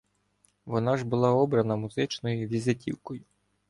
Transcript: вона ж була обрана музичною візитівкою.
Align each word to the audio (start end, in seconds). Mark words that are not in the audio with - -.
вона 0.65 0.97
ж 0.97 1.05
була 1.05 1.29
обрана 1.31 1.75
музичною 1.75 2.47
візитівкою. 2.47 3.21